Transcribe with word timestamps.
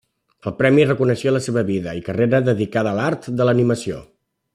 El 0.51 0.53
premi 0.59 0.85
reconeixia 0.91 1.33
la 1.35 1.41
seva 1.47 1.63
vida 1.67 1.93
i 1.99 2.03
carrera 2.07 2.39
dedicada 2.47 2.95
a 2.95 2.99
l'art 3.01 3.29
de 3.41 3.47
l'animació. 3.49 4.01